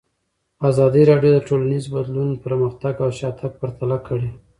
ازادي 0.69 1.03
راډیو 1.11 1.31
د 1.35 1.39
ټولنیز 1.47 1.83
بدلون 1.95 2.29
پرمختګ 2.45 2.93
او 3.03 3.09
شاتګ 3.19 3.51
پرتله 3.61 3.97
کړی. 4.07 4.31